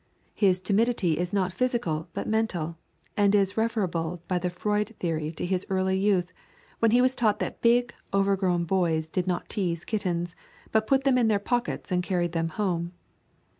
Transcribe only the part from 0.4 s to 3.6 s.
timidity is not physical but mental, and is